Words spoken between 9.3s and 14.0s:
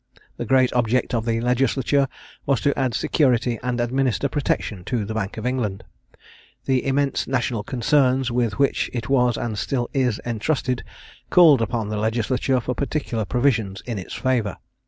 and still is entrusted, called upon the legislature for particular provisions in